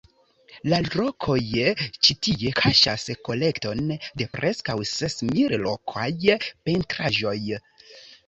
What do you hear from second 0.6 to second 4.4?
La rokoj ĉi tie kaŝas kolekton de